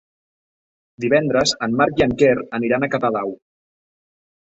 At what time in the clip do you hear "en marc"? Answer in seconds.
1.67-2.01